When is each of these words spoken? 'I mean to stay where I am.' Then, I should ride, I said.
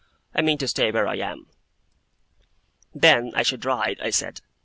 'I 0.33 0.41
mean 0.41 0.57
to 0.57 0.67
stay 0.67 0.89
where 0.91 1.07
I 1.07 1.17
am.' 1.17 1.45
Then, 2.91 3.31
I 3.35 3.43
should 3.43 3.65
ride, 3.65 3.99
I 4.01 4.09
said. 4.09 4.41